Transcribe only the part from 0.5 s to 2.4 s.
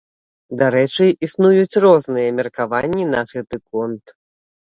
Дарэчы, існуюць розныя